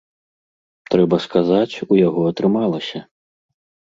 Трэба 0.95 1.19
сказаць, 1.25 1.75
у 1.91 1.97
яго 1.99 2.21
атрымалася! 2.31 2.99